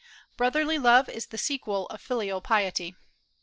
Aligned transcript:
Brotherly 0.35 0.79
love 0.79 1.09
is 1.09 1.27
the 1.27 1.37
sequel 1.37 1.85
of 1.89 2.01
filial 2.01 2.41
piety. 2.41 2.95